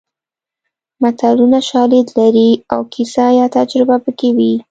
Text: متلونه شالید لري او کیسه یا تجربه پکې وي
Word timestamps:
متلونه 1.01 1.59
شالید 1.69 2.07
لري 2.17 2.49
او 2.73 2.79
کیسه 2.93 3.25
یا 3.39 3.45
تجربه 3.57 3.95
پکې 4.05 4.29
وي 4.35 4.53